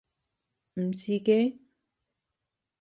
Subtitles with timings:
[0.73, 1.59] 唔知驚？